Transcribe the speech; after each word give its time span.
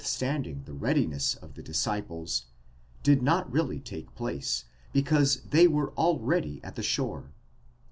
503 0.03 0.17
standing 0.17 0.63
the 0.63 0.73
readiness 0.73 1.35
of 1.35 1.53
the 1.53 1.61
disciples, 1.61 2.47
did 3.03 3.21
not 3.21 3.51
really 3.51 3.79
take 3.79 4.15
place, 4.15 4.65
because 4.91 5.43
they 5.51 5.67
were 5.67 5.91
already 5.93 6.59
at 6.63 6.73
the 6.75 6.81
shore. 6.81 7.29